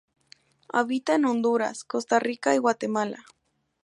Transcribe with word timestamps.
Habita 0.69 1.13
en 1.13 1.25
Honduras, 1.25 1.83
Costa 1.83 2.17
Rica 2.17 2.55
y 2.55 2.57
Guatemala. 2.57 3.23